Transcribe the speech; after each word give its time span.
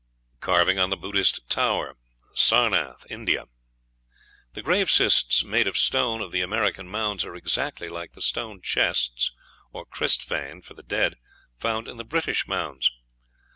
CARVING 0.39 0.79
ON 0.79 0.89
THE 0.89 0.97
BUDDHIST 0.97 1.47
TOWER, 1.47 1.95
SARNATH, 2.33 3.05
INDIA 3.11 3.45
The 4.53 4.63
grave 4.63 4.87
cists 4.89 5.43
made 5.45 5.67
of 5.67 5.77
stone 5.77 6.21
of 6.21 6.31
the 6.31 6.41
American 6.41 6.87
mounds 6.87 7.23
are 7.23 7.35
exactly 7.35 7.87
like 7.87 8.13
the 8.13 8.21
stone 8.23 8.63
chests, 8.63 9.31
or 9.71 9.85
kistvaen 9.85 10.63
for 10.65 10.73
the 10.73 10.81
dead, 10.81 11.17
found 11.59 11.87
in 11.87 11.97
the 11.97 12.03
British 12.03 12.47
mounds. 12.47 12.89